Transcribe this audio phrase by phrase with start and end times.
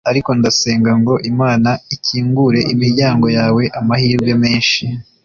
[0.09, 4.83] ariko ndasenga ngo imana ikingure imiryango yawe amahirwe menshi